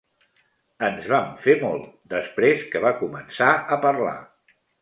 Ens 0.87 1.09
vam 1.11 1.27
fer 1.43 1.55
molt, 1.65 1.85
després 2.15 2.65
que 2.73 2.85
va 2.89 2.97
començar 3.05 3.55
a 3.77 3.81
parlar. 3.89 4.19